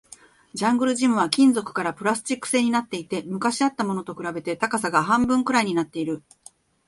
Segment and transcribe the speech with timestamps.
[0.55, 6.23] ジャングルジムは金属からプラスチック製になっていて、昔あったものと比べて高さが半分くらいになっている